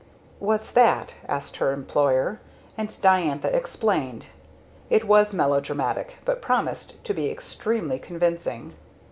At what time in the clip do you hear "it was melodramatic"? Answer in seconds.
4.89-6.15